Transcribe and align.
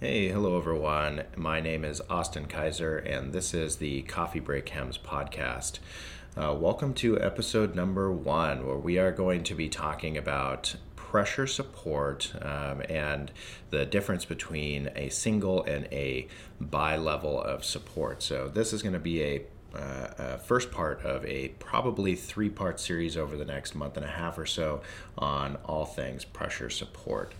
Hey, 0.00 0.28
hello 0.28 0.58
everyone. 0.58 1.22
My 1.36 1.60
name 1.60 1.84
is 1.84 2.02
Austin 2.10 2.46
Kaiser, 2.46 2.98
and 2.98 3.32
this 3.32 3.54
is 3.54 3.76
the 3.76 4.02
Coffee 4.02 4.40
Break 4.40 4.68
Hems 4.70 4.98
podcast. 4.98 5.78
Uh, 6.36 6.52
welcome 6.58 6.94
to 6.94 7.18
episode 7.20 7.76
number 7.76 8.10
one, 8.10 8.66
where 8.66 8.76
we 8.76 8.98
are 8.98 9.12
going 9.12 9.44
to 9.44 9.54
be 9.54 9.68
talking 9.68 10.18
about 10.18 10.74
pressure 10.96 11.46
support 11.46 12.32
um, 12.42 12.82
and 12.88 13.30
the 13.70 13.86
difference 13.86 14.24
between 14.24 14.90
a 14.96 15.10
single 15.10 15.62
and 15.62 15.86
a 15.92 16.26
bi 16.60 16.96
level 16.96 17.40
of 17.40 17.64
support. 17.64 18.20
So, 18.20 18.48
this 18.48 18.72
is 18.72 18.82
going 18.82 18.94
to 18.94 18.98
be 18.98 19.22
a 19.22 19.42
uh, 19.74 19.78
uh, 19.78 20.36
first 20.38 20.72
part 20.72 21.02
of 21.04 21.24
a 21.24 21.48
probably 21.60 22.16
three 22.16 22.50
part 22.50 22.80
series 22.80 23.16
over 23.16 23.36
the 23.36 23.44
next 23.44 23.76
month 23.76 23.96
and 23.96 24.04
a 24.04 24.10
half 24.10 24.38
or 24.38 24.46
so 24.46 24.82
on 25.16 25.56
all 25.64 25.84
things 25.84 26.24
pressure 26.24 26.68
support. 26.68 27.32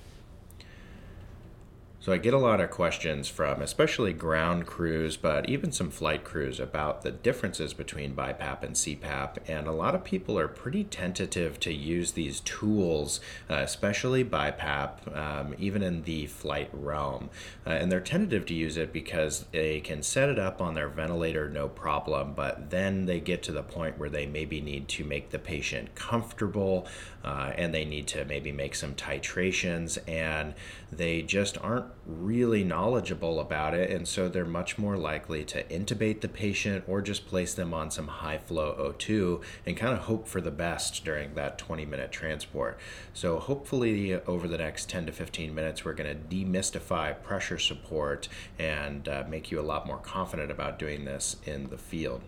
So 2.04 2.12
I 2.12 2.18
get 2.18 2.34
a 2.34 2.38
lot 2.38 2.60
of 2.60 2.70
questions 2.70 3.28
from 3.30 3.62
especially 3.62 4.12
ground 4.12 4.66
crews, 4.66 5.16
but 5.16 5.48
even 5.48 5.72
some 5.72 5.88
flight 5.88 6.22
crews 6.22 6.60
about 6.60 7.00
the 7.00 7.10
differences 7.10 7.72
between 7.72 8.14
BiPAP 8.14 8.62
and 8.62 8.74
CPAP. 8.74 9.38
And 9.48 9.66
a 9.66 9.72
lot 9.72 9.94
of 9.94 10.04
people 10.04 10.38
are 10.38 10.46
pretty 10.46 10.84
tentative 10.84 11.58
to 11.60 11.72
use 11.72 12.12
these 12.12 12.40
tools, 12.40 13.20
uh, 13.48 13.54
especially 13.54 14.22
BiPAP, 14.22 15.16
um, 15.16 15.54
even 15.58 15.82
in 15.82 16.02
the 16.02 16.26
flight 16.26 16.68
realm. 16.74 17.30
Uh, 17.66 17.70
and 17.70 17.90
they're 17.90 18.00
tentative 18.00 18.44
to 18.46 18.54
use 18.54 18.76
it 18.76 18.92
because 18.92 19.46
they 19.52 19.80
can 19.80 20.02
set 20.02 20.28
it 20.28 20.38
up 20.38 20.60
on 20.60 20.74
their 20.74 20.90
ventilator 20.90 21.48
no 21.48 21.70
problem, 21.70 22.34
but 22.34 22.68
then 22.68 23.06
they 23.06 23.18
get 23.18 23.42
to 23.44 23.52
the 23.52 23.62
point 23.62 23.96
where 23.96 24.10
they 24.10 24.26
maybe 24.26 24.60
need 24.60 24.88
to 24.88 25.04
make 25.04 25.30
the 25.30 25.38
patient 25.38 25.94
comfortable 25.94 26.86
uh, 27.24 27.54
and 27.56 27.72
they 27.72 27.86
need 27.86 28.06
to 28.06 28.26
maybe 28.26 28.52
make 28.52 28.74
some 28.74 28.94
titrations 28.94 29.98
and 30.06 30.52
they 30.92 31.22
just 31.22 31.56
aren't 31.58 31.86
really 32.06 32.64
knowledgeable 32.64 33.40
about 33.40 33.74
it, 33.74 33.90
and 33.90 34.06
so 34.06 34.28
they're 34.28 34.44
much 34.44 34.78
more 34.78 34.96
likely 34.96 35.44
to 35.44 35.64
intubate 35.64 36.20
the 36.20 36.28
patient 36.28 36.84
or 36.86 37.00
just 37.00 37.26
place 37.26 37.54
them 37.54 37.72
on 37.72 37.90
some 37.90 38.08
high 38.08 38.38
flow 38.38 38.74
O2 38.78 39.42
and 39.66 39.76
kind 39.76 39.94
of 39.94 40.00
hope 40.00 40.28
for 40.28 40.40
the 40.40 40.50
best 40.50 41.04
during 41.04 41.34
that 41.34 41.58
20 41.58 41.84
minute 41.86 42.12
transport. 42.12 42.78
So, 43.12 43.38
hopefully, 43.38 44.14
over 44.14 44.46
the 44.46 44.58
next 44.58 44.88
10 44.88 45.06
to 45.06 45.12
15 45.12 45.54
minutes, 45.54 45.84
we're 45.84 45.94
going 45.94 46.10
to 46.14 46.36
demystify 46.36 47.22
pressure 47.22 47.58
support 47.58 48.28
and 48.58 49.08
uh, 49.08 49.24
make 49.28 49.50
you 49.50 49.60
a 49.60 49.62
lot 49.62 49.86
more 49.86 49.98
confident 49.98 50.50
about 50.50 50.78
doing 50.78 51.04
this 51.04 51.36
in 51.44 51.70
the 51.70 51.78
field. 51.78 52.22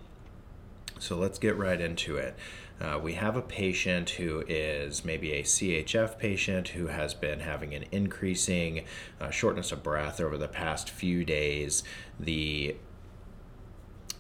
So, 0.99 1.17
let's 1.17 1.39
get 1.39 1.57
right 1.57 1.81
into 1.81 2.17
it. 2.17 2.35
Uh, 2.81 2.99
we 3.03 3.15
have 3.15 3.37
a 3.37 3.43
patient 3.43 4.11
who 4.11 4.45
is 4.47 5.05
maybe 5.05 5.33
a 5.33 5.43
CHF 5.43 6.19
patient 6.19 6.69
who 6.69 6.89
has 6.89 7.15
been 7.15 7.41
having 7.41 7.75
an 7.75 7.85
increasing 7.91 8.85
uh, 9.21 9.31
shortness 9.31 9.73
of 9.73 9.83
breath 9.83 10.21
over 10.21 10.37
the 10.37 10.49
past 10.49 10.91
few 10.91 11.25
days. 11.25 11.83
The 12.21 12.77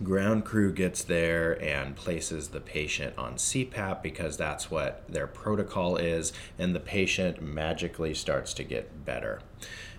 ground 0.03 0.45
crew 0.45 0.73
gets 0.73 1.03
there 1.03 1.63
and 1.63 1.97
places 1.97 2.49
the 2.49 2.61
patient 2.61 3.17
on 3.17 3.35
CPAP 3.35 4.03
because 4.03 4.37
that's 4.37 4.71
what 4.71 5.05
their 5.09 5.27
protocol 5.27 5.97
is, 5.97 6.33
and 6.59 6.75
the 6.75 6.81
patient 6.81 7.43
magically 7.43 8.15
starts 8.15 8.55
to 8.55 8.65
get 8.65 9.05
better. 9.05 9.41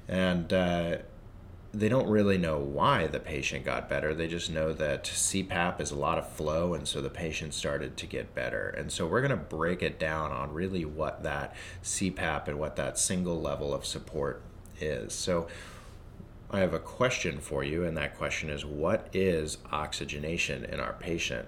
And 0.07 0.51
uh, 0.53 0.97
they 1.73 1.89
don't 1.89 2.07
really 2.07 2.37
know 2.37 2.57
why 2.57 3.07
the 3.07 3.19
patient 3.19 3.65
got 3.65 3.89
better. 3.89 4.13
They 4.13 4.27
just 4.27 4.49
know 4.49 4.73
that 4.73 5.03
CPAP 5.03 5.81
is 5.81 5.91
a 5.91 5.97
lot 5.97 6.17
of 6.17 6.29
flow, 6.29 6.73
and 6.73 6.87
so 6.87 7.01
the 7.01 7.09
patient 7.09 7.53
started 7.53 7.97
to 7.97 8.05
get 8.05 8.33
better. 8.33 8.69
And 8.69 8.91
so 8.91 9.05
we're 9.05 9.21
going 9.21 9.31
to 9.31 9.37
break 9.37 9.83
it 9.83 9.99
down 9.99 10.31
on 10.31 10.53
really 10.53 10.85
what 10.85 11.23
that 11.23 11.55
CPAP 11.83 12.47
and 12.47 12.57
what 12.57 12.77
that 12.77 12.97
single 12.97 13.39
level 13.39 13.73
of 13.73 13.85
support 13.85 14.41
is. 14.79 15.13
So 15.13 15.47
I 16.49 16.59
have 16.59 16.73
a 16.73 16.79
question 16.79 17.39
for 17.39 17.63
you, 17.63 17.83
and 17.83 17.97
that 17.97 18.17
question 18.17 18.49
is 18.49 18.65
what 18.65 19.09
is 19.13 19.57
oxygenation 19.71 20.63
in 20.63 20.79
our 20.79 20.93
patient? 20.93 21.47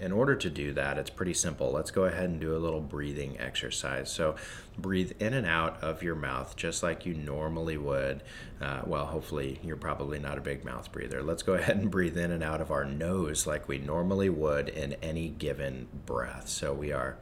In 0.00 0.12
order 0.12 0.34
to 0.34 0.50
do 0.50 0.72
that, 0.72 0.98
it's 0.98 1.10
pretty 1.10 1.34
simple. 1.34 1.70
Let's 1.72 1.90
go 1.90 2.04
ahead 2.04 2.28
and 2.28 2.40
do 2.40 2.56
a 2.56 2.58
little 2.58 2.80
breathing 2.80 3.38
exercise. 3.38 4.10
So, 4.10 4.36
breathe 4.76 5.12
in 5.20 5.34
and 5.34 5.46
out 5.46 5.82
of 5.82 6.02
your 6.02 6.16
mouth 6.16 6.56
just 6.56 6.82
like 6.82 7.06
you 7.06 7.14
normally 7.14 7.76
would. 7.76 8.22
Uh, 8.60 8.82
well, 8.86 9.06
hopefully, 9.06 9.60
you're 9.62 9.76
probably 9.76 10.18
not 10.18 10.36
a 10.36 10.40
big 10.40 10.64
mouth 10.64 10.90
breather. 10.90 11.22
Let's 11.22 11.42
go 11.42 11.54
ahead 11.54 11.76
and 11.76 11.90
breathe 11.90 12.18
in 12.18 12.30
and 12.30 12.42
out 12.42 12.60
of 12.60 12.70
our 12.70 12.84
nose 12.84 13.46
like 13.46 13.68
we 13.68 13.78
normally 13.78 14.28
would 14.28 14.68
in 14.68 14.94
any 14.94 15.28
given 15.28 15.86
breath. 16.06 16.48
So, 16.48 16.72
we 16.72 16.92
are. 16.92 17.16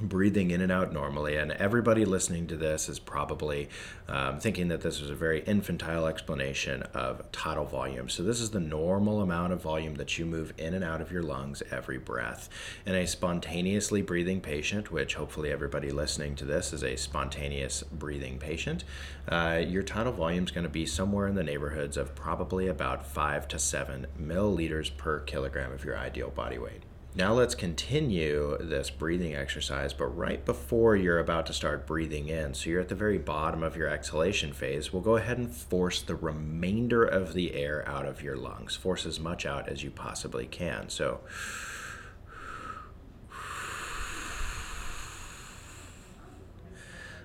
Breathing 0.00 0.50
in 0.50 0.60
and 0.60 0.72
out 0.72 0.92
normally. 0.92 1.36
And 1.36 1.52
everybody 1.52 2.04
listening 2.04 2.46
to 2.48 2.56
this 2.56 2.88
is 2.88 2.98
probably 2.98 3.68
um, 4.08 4.38
thinking 4.38 4.68
that 4.68 4.80
this 4.80 5.00
is 5.00 5.10
a 5.10 5.14
very 5.14 5.42
infantile 5.44 6.06
explanation 6.06 6.82
of 6.94 7.30
tidal 7.32 7.64
volume. 7.64 8.08
So, 8.08 8.22
this 8.22 8.40
is 8.40 8.50
the 8.50 8.60
normal 8.60 9.22
amount 9.22 9.52
of 9.52 9.62
volume 9.62 9.94
that 9.94 10.18
you 10.18 10.26
move 10.26 10.52
in 10.58 10.74
and 10.74 10.84
out 10.84 11.00
of 11.00 11.12
your 11.12 11.22
lungs 11.22 11.62
every 11.70 11.98
breath. 11.98 12.48
In 12.86 12.94
a 12.94 13.06
spontaneously 13.06 14.02
breathing 14.02 14.40
patient, 14.40 14.90
which 14.90 15.14
hopefully 15.14 15.50
everybody 15.50 15.90
listening 15.90 16.34
to 16.36 16.44
this 16.44 16.72
is 16.72 16.82
a 16.82 16.96
spontaneous 16.96 17.82
breathing 17.82 18.38
patient, 18.38 18.84
uh, 19.28 19.62
your 19.64 19.82
tidal 19.82 20.12
volume 20.12 20.44
is 20.44 20.50
going 20.50 20.64
to 20.64 20.70
be 20.70 20.86
somewhere 20.86 21.28
in 21.28 21.34
the 21.34 21.42
neighborhoods 21.42 21.96
of 21.96 22.14
probably 22.14 22.66
about 22.66 23.06
five 23.06 23.48
to 23.48 23.58
seven 23.58 24.06
milliliters 24.20 24.94
per 24.96 25.20
kilogram 25.20 25.72
of 25.72 25.84
your 25.84 25.96
ideal 25.96 26.30
body 26.30 26.58
weight. 26.58 26.82
Now 27.14 27.34
let's 27.34 27.54
continue 27.54 28.56
this 28.58 28.88
breathing 28.88 29.34
exercise, 29.36 29.92
but 29.92 30.06
right 30.06 30.42
before 30.42 30.96
you're 30.96 31.18
about 31.18 31.44
to 31.46 31.52
start 31.52 31.86
breathing 31.86 32.28
in, 32.28 32.54
so 32.54 32.70
you're 32.70 32.80
at 32.80 32.88
the 32.88 32.94
very 32.94 33.18
bottom 33.18 33.62
of 33.62 33.76
your 33.76 33.86
exhalation 33.86 34.54
phase, 34.54 34.94
we'll 34.94 35.02
go 35.02 35.16
ahead 35.16 35.36
and 35.36 35.54
force 35.54 36.00
the 36.00 36.14
remainder 36.14 37.04
of 37.04 37.34
the 37.34 37.52
air 37.52 37.86
out 37.86 38.06
of 38.06 38.22
your 38.22 38.38
lungs. 38.38 38.76
Force 38.76 39.04
as 39.04 39.20
much 39.20 39.44
out 39.44 39.68
as 39.68 39.82
you 39.82 39.90
possibly 39.90 40.46
can. 40.46 40.88
So 40.88 41.20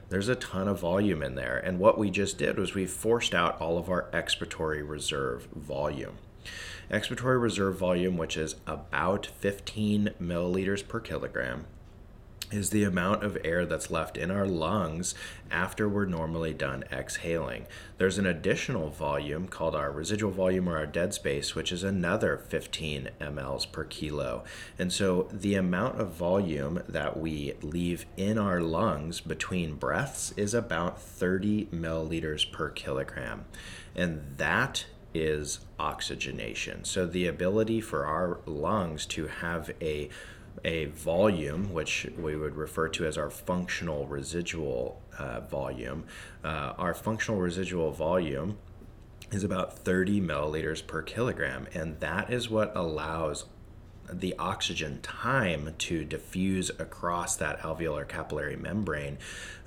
there's 0.10 0.28
a 0.28 0.36
ton 0.36 0.68
of 0.68 0.82
volume 0.82 1.24
in 1.24 1.36
there. 1.36 1.56
And 1.58 1.80
what 1.80 1.98
we 1.98 2.10
just 2.10 2.38
did 2.38 2.60
was 2.60 2.74
we 2.74 2.88
forced 2.88 3.34
out 3.34 3.62
all 3.62 3.78
of 3.78 3.90
our 3.90 4.10
expiratory 4.12 4.86
reserve 4.86 5.48
volume. 5.56 6.18
Expiratory 6.90 7.42
reserve 7.42 7.78
volume, 7.78 8.16
which 8.16 8.38
is 8.38 8.56
about 8.66 9.26
15 9.26 10.12
milliliters 10.22 10.88
per 10.88 11.02
kilogram, 11.02 11.66
is 12.50 12.70
the 12.70 12.84
amount 12.84 13.24
of 13.24 13.38
air 13.44 13.66
that's 13.66 13.92
left 13.92 14.16
in 14.16 14.32
our 14.32 14.48
lungs 14.48 15.14
after 15.52 15.90
we're 15.90 16.06
normally 16.06 16.54
done 16.54 16.84
exhaling. 16.92 17.66
There's 17.98 18.18
an 18.18 18.26
additional 18.26 18.90
volume 18.90 19.50
called 19.50 19.76
our 19.76 19.92
residual 19.92 20.32
volume 20.32 20.70
or 20.70 20.78
our 20.78 20.86
dead 20.86 21.14
space, 21.14 21.56
which 21.56 21.74
is 21.74 21.84
another 21.84 22.38
15 22.38 23.10
mLs 23.20 23.70
per 23.70 23.84
kilo. 23.84 24.46
And 24.80 24.94
so 24.94 25.28
the 25.30 25.56
amount 25.56 26.00
of 26.00 26.14
volume 26.14 26.82
that 26.88 27.20
we 27.20 27.54
leave 27.62 28.06
in 28.16 28.38
our 28.38 28.62
lungs 28.62 29.20
between 29.20 29.76
breaths 29.76 30.34
is 30.38 30.54
about 30.54 31.02
30 31.02 31.66
milliliters 31.66 32.50
per 32.50 32.70
kilogram. 32.70 33.44
And 33.94 34.38
that 34.38 34.86
is 35.14 35.60
oxygenation. 35.80 36.84
So 36.84 37.06
the 37.06 37.28
ability 37.28 37.82
for 37.82 38.06
our 38.06 38.40
lungs 38.46 39.06
to 39.08 39.28
have 39.28 39.72
a 39.82 40.10
a 40.66 40.86
volume, 40.86 41.72
which 41.72 42.08
we 42.18 42.36
would 42.36 42.56
refer 42.56 42.88
to 42.90 43.06
as 43.06 43.16
our 43.16 43.30
functional 43.30 44.08
residual 44.08 45.00
uh, 45.18 45.40
volume. 45.42 46.04
Uh, 46.44 46.74
our 46.78 46.96
functional 46.96 47.40
residual 47.40 47.92
volume 47.92 48.58
is 49.32 49.44
about 49.44 49.78
30 49.80 50.22
milliliters 50.22 50.86
per 50.86 51.02
kilogram, 51.02 51.68
and 51.74 52.00
that 52.00 52.32
is 52.32 52.50
what 52.50 52.76
allows 52.76 53.46
the 54.12 54.34
oxygen 54.40 55.02
time 55.02 55.76
to 55.78 56.06
diffuse 56.06 56.70
across 56.80 57.36
that 57.36 57.60
alveolar 57.60 58.08
capillary 58.08 58.56
membrane 58.56 59.18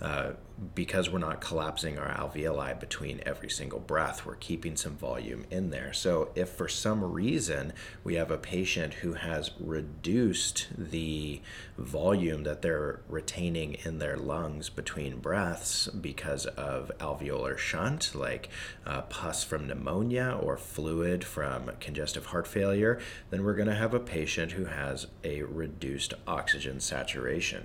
uh, 0.01 0.31
because 0.75 1.09
we're 1.09 1.19
not 1.19 1.41
collapsing 1.41 1.99
our 1.99 2.09
alveoli 2.09 2.79
between 2.79 3.23
every 3.25 3.49
single 3.49 3.79
breath, 3.79 4.27
we're 4.27 4.37
keeping 4.37 4.77
some 4.77 4.97
volume 4.97 5.45
in 5.51 5.71
there. 5.71 5.93
So, 5.93 6.31
if 6.35 6.51
for 6.51 6.69
some 6.69 7.03
reason 7.03 7.73
we 8.05 8.15
have 8.15 8.31
a 8.31 8.39
patient 8.39 8.95
who 8.95 9.15
has 9.15 9.51
reduced 9.59 10.69
the 10.77 11.41
volume 11.79 12.43
that 12.45 12.63
they're 12.63 13.01
retaining 13.09 13.75
in 13.85 13.99
their 13.99 14.17
lungs 14.17 14.69
between 14.69 15.19
breaths 15.19 15.89
because 15.89 16.47
of 16.47 16.91
alveolar 16.99 17.57
shunt, 17.57 18.15
like 18.15 18.49
uh, 18.87 19.03
pus 19.03 19.43
from 19.43 19.67
pneumonia 19.67 20.39
or 20.41 20.57
fluid 20.57 21.25
from 21.25 21.71
congestive 21.81 22.27
heart 22.27 22.47
failure, 22.47 23.01
then 23.31 23.45
we're 23.45 23.55
going 23.55 23.69
to 23.69 23.75
have 23.75 23.95
a 23.95 24.01
patient 24.01 24.53
who 24.53 24.67
has 24.67 25.07
a 25.25 25.43
reduced 25.43 26.13
oxygen 26.27 26.81
saturation. 26.81 27.65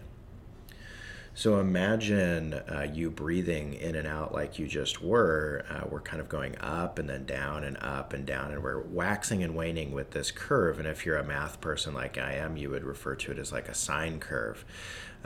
So 1.37 1.59
imagine 1.59 2.53
uh, 2.53 2.87
you 2.93 3.11
breathing 3.11 3.73
in 3.73 3.95
and 3.95 4.07
out 4.07 4.33
like 4.33 4.57
you 4.57 4.67
just 4.67 5.01
were. 5.01 5.65
Uh, 5.69 5.81
we're 5.89 5.99
kind 5.99 6.21
of 6.21 6.29
going 6.29 6.57
up 6.61 6.97
and 6.97 7.09
then 7.09 7.25
down 7.25 7.65
and 7.65 7.75
up 7.81 8.13
and 8.13 8.25
down, 8.25 8.53
and 8.53 8.63
we're 8.63 8.79
waxing 8.79 9.43
and 9.43 9.53
waning 9.53 9.91
with 9.91 10.11
this 10.11 10.31
curve. 10.31 10.79
And 10.79 10.87
if 10.87 11.05
you're 11.05 11.17
a 11.17 11.25
math 11.25 11.59
person 11.59 11.93
like 11.93 12.17
I 12.17 12.35
am, 12.35 12.55
you 12.55 12.69
would 12.69 12.85
refer 12.85 13.15
to 13.15 13.33
it 13.33 13.37
as 13.37 13.51
like 13.51 13.67
a 13.67 13.73
sine 13.73 14.21
curve. 14.21 14.63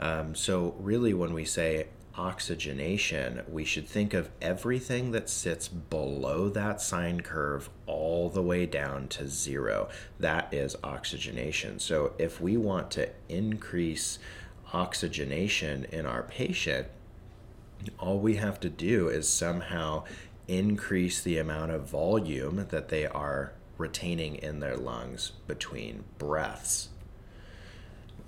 Um, 0.00 0.34
so, 0.34 0.74
really, 0.80 1.14
when 1.14 1.32
we 1.32 1.44
say 1.44 1.86
oxygenation, 2.16 3.42
we 3.48 3.64
should 3.64 3.86
think 3.86 4.12
of 4.12 4.30
everything 4.42 5.12
that 5.12 5.30
sits 5.30 5.68
below 5.68 6.48
that 6.48 6.80
sine 6.80 7.20
curve 7.20 7.70
all 7.86 8.28
the 8.28 8.42
way 8.42 8.66
down 8.66 9.06
to 9.06 9.28
zero. 9.28 9.88
That 10.18 10.52
is 10.52 10.74
oxygenation. 10.82 11.78
So, 11.78 12.14
if 12.18 12.40
we 12.40 12.56
want 12.56 12.90
to 12.92 13.10
increase 13.28 14.18
oxygenation 14.72 15.84
in 15.90 16.06
our 16.06 16.22
patient, 16.22 16.88
all 17.98 18.18
we 18.18 18.36
have 18.36 18.60
to 18.60 18.68
do 18.68 19.08
is 19.08 19.28
somehow 19.28 20.04
increase 20.48 21.22
the 21.22 21.38
amount 21.38 21.70
of 21.70 21.88
volume 21.88 22.66
that 22.70 22.88
they 22.88 23.06
are 23.06 23.52
retaining 23.78 24.36
in 24.36 24.60
their 24.60 24.76
lungs 24.76 25.32
between 25.46 26.04
breaths. 26.18 26.88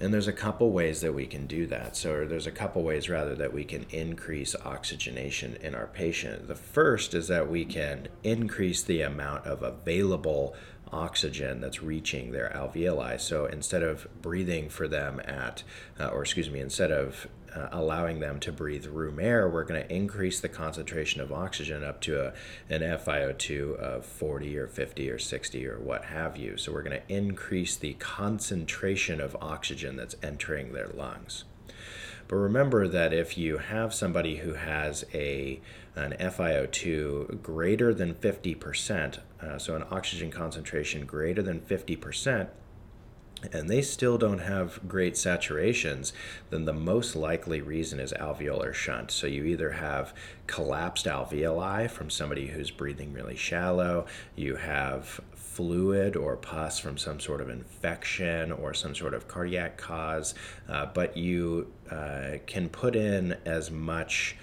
And 0.00 0.12
there's 0.12 0.26
a 0.26 0.32
couple 0.32 0.72
ways 0.72 1.00
that 1.02 1.14
we 1.14 1.26
can 1.26 1.46
do 1.46 1.66
that. 1.68 1.96
So 1.96 2.26
there's 2.26 2.48
a 2.48 2.52
couple 2.52 2.82
ways 2.82 3.08
rather 3.08 3.36
that 3.36 3.52
we 3.52 3.62
can 3.62 3.86
increase 3.90 4.56
oxygenation 4.64 5.56
in 5.62 5.76
our 5.76 5.86
patient. 5.86 6.48
The 6.48 6.56
first 6.56 7.14
is 7.14 7.28
that 7.28 7.48
we 7.48 7.64
can 7.64 8.08
increase 8.24 8.82
the 8.82 9.02
amount 9.02 9.46
of 9.46 9.62
available 9.62 10.56
oxygen 10.92 11.60
that's 11.60 11.82
reaching 11.82 12.32
their 12.32 12.50
alveoli. 12.54 13.20
So 13.20 13.46
instead 13.46 13.82
of 13.82 14.06
breathing 14.20 14.68
for 14.68 14.86
them 14.88 15.20
at, 15.24 15.62
uh, 15.98 16.08
or 16.08 16.22
excuse 16.22 16.50
me, 16.50 16.60
instead 16.60 16.90
of 16.90 17.28
uh, 17.54 17.68
allowing 17.72 18.20
them 18.20 18.40
to 18.40 18.52
breathe 18.52 18.86
room 18.86 19.18
air, 19.20 19.48
we're 19.48 19.64
going 19.64 19.82
to 19.82 19.94
increase 19.94 20.40
the 20.40 20.48
concentration 20.48 21.20
of 21.20 21.32
oxygen 21.32 21.84
up 21.84 22.00
to 22.02 22.26
a, 22.26 22.32
an 22.70 22.80
FiO2 22.80 23.76
of 23.76 24.04
40 24.04 24.58
or 24.58 24.68
50 24.68 25.10
or 25.10 25.18
60 25.18 25.66
or 25.66 25.78
what 25.78 26.04
have 26.06 26.36
you. 26.36 26.56
So 26.56 26.72
we're 26.72 26.82
going 26.82 27.00
to 27.00 27.14
increase 27.14 27.76
the 27.76 27.94
concentration 27.94 29.20
of 29.20 29.36
oxygen 29.40 29.96
that's 29.96 30.16
entering 30.22 30.72
their 30.72 30.88
lungs. 30.88 31.44
But 32.28 32.36
remember 32.36 32.88
that 32.88 33.12
if 33.12 33.36
you 33.36 33.58
have 33.58 33.94
somebody 33.94 34.36
who 34.36 34.54
has 34.54 35.04
a 35.12 35.60
an 35.94 36.14
FiO2 36.18 37.42
greater 37.42 37.92
than 37.92 38.14
50%, 38.14 39.18
uh, 39.42 39.58
so 39.58 39.76
an 39.76 39.84
oxygen 39.90 40.30
concentration 40.30 41.04
greater 41.04 41.42
than 41.42 41.60
50%, 41.60 42.48
and 43.52 43.68
they 43.68 43.82
still 43.82 44.18
don't 44.18 44.38
have 44.38 44.80
great 44.88 45.14
saturations, 45.14 46.12
then 46.50 46.64
the 46.64 46.72
most 46.72 47.16
likely 47.16 47.60
reason 47.60 47.98
is 47.98 48.12
alveolar 48.12 48.72
shunt. 48.72 49.10
So 49.10 49.26
you 49.26 49.44
either 49.44 49.70
have 49.72 50.14
collapsed 50.46 51.06
alveoli 51.06 51.90
from 51.90 52.08
somebody 52.08 52.48
who's 52.48 52.70
breathing 52.70 53.12
really 53.12 53.36
shallow, 53.36 54.06
you 54.36 54.56
have 54.56 55.20
fluid 55.52 56.16
or 56.16 56.36
pus 56.36 56.78
from 56.78 56.96
some 56.96 57.20
sort 57.20 57.40
of 57.42 57.50
infection 57.50 58.50
or 58.52 58.72
some 58.72 58.94
sort 58.94 59.12
of 59.12 59.28
cardiac 59.28 59.76
cause, 59.76 60.34
uh, 60.68 60.86
but 60.86 61.14
you 61.16 61.70
uh, 61.90 62.38
can 62.46 62.70
put 62.70 62.96
in 62.96 63.36
as 63.44 63.70
much 63.70 64.36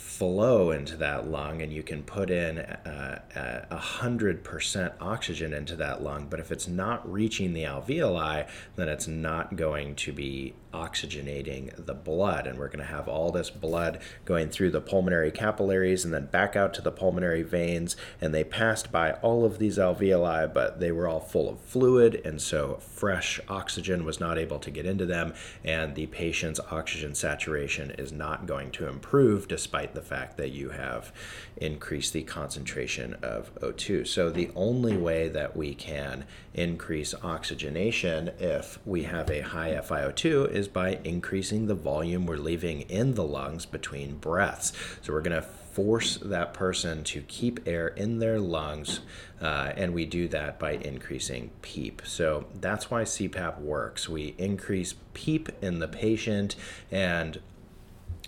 flow 0.00 0.70
into 0.70 0.96
that 0.96 1.28
lung 1.28 1.62
and 1.62 1.72
you 1.72 1.82
can 1.82 2.02
put 2.02 2.30
in 2.30 2.58
uh, 2.58 3.66
a 3.70 3.76
hundred 3.76 4.42
percent 4.42 4.92
oxygen 5.00 5.52
into 5.52 5.76
that 5.76 6.02
lung. 6.02 6.26
But 6.28 6.40
if 6.40 6.50
it's 6.50 6.66
not 6.66 7.10
reaching 7.10 7.52
the 7.52 7.64
alveoli 7.64 8.48
then 8.76 8.88
it's 8.88 9.06
not 9.06 9.56
going 9.56 9.94
to 9.96 10.12
be 10.12 10.54
oxygenating 10.72 11.84
the 11.84 11.94
blood. 11.94 12.46
And 12.46 12.58
we're 12.58 12.68
going 12.68 12.78
to 12.78 12.84
have 12.84 13.08
all 13.08 13.30
this 13.30 13.50
blood 13.50 14.00
going 14.24 14.48
through 14.48 14.70
the 14.70 14.80
pulmonary 14.80 15.30
capillaries 15.30 16.04
and 16.04 16.14
then 16.14 16.26
back 16.26 16.56
out 16.56 16.74
to 16.74 16.82
the 16.82 16.92
pulmonary 16.92 17.42
veins. 17.42 17.96
And 18.20 18.34
they 18.34 18.44
passed 18.44 18.92
by 18.92 19.12
all 19.14 19.44
of 19.44 19.58
these 19.58 19.78
alveoli 19.78 20.52
but 20.52 20.80
they 20.80 20.92
were 20.92 21.08
all 21.08 21.20
full 21.20 21.48
of 21.48 21.60
fluid. 21.60 22.20
And 22.24 22.40
so 22.40 22.78
fresh 22.80 23.40
oxygen 23.48 24.04
was 24.04 24.20
not 24.20 24.38
able 24.38 24.58
to 24.60 24.70
get 24.70 24.86
into 24.86 25.06
them. 25.06 25.34
And 25.64 25.94
the 25.94 26.06
patient's 26.06 26.60
oxygen 26.70 27.14
saturation 27.14 27.90
is 27.92 28.12
not 28.12 28.46
going 28.46 28.70
to 28.72 28.88
improve 28.88 29.48
despite 29.48 29.89
the 29.94 30.02
fact 30.02 30.36
that 30.36 30.50
you 30.50 30.70
have 30.70 31.12
increased 31.56 32.12
the 32.12 32.22
concentration 32.22 33.14
of 33.22 33.54
O2 33.56 34.06
so 34.06 34.30
the 34.30 34.50
only 34.54 34.96
way 34.96 35.28
that 35.28 35.56
we 35.56 35.74
can 35.74 36.24
increase 36.54 37.14
oxygenation 37.22 38.30
if 38.38 38.78
we 38.84 39.04
have 39.04 39.30
a 39.30 39.40
high 39.40 39.72
FiO2 39.72 40.50
is 40.50 40.68
by 40.68 40.98
increasing 41.04 41.66
the 41.66 41.74
volume 41.74 42.26
we're 42.26 42.36
leaving 42.36 42.82
in 42.82 43.14
the 43.14 43.24
lungs 43.24 43.66
between 43.66 44.16
breaths. 44.16 44.72
So 45.02 45.12
we're 45.12 45.22
going 45.22 45.40
to 45.40 45.48
force 45.72 46.16
that 46.16 46.52
person 46.52 47.04
to 47.04 47.22
keep 47.22 47.60
air 47.66 47.88
in 47.88 48.18
their 48.18 48.40
lungs, 48.40 49.00
uh, 49.40 49.72
and 49.76 49.94
we 49.94 50.04
do 50.04 50.26
that 50.28 50.58
by 50.58 50.72
increasing 50.72 51.50
PEEP. 51.62 52.02
So 52.04 52.46
that's 52.60 52.90
why 52.90 53.04
CPAP 53.04 53.60
works. 53.60 54.08
We 54.08 54.34
increase 54.36 54.94
PEEP 55.14 55.48
in 55.62 55.78
the 55.78 55.88
patient, 55.88 56.56
and 56.90 57.40